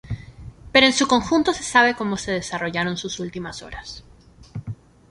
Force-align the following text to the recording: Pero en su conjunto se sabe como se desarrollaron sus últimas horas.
Pero 0.71 0.87
en 0.87 0.93
su 0.93 1.07
conjunto 1.07 1.53
se 1.53 1.61
sabe 1.61 1.93
como 1.95 2.17
se 2.17 2.31
desarrollaron 2.31 2.97
sus 2.97 3.19
últimas 3.19 3.61
horas. 3.61 4.03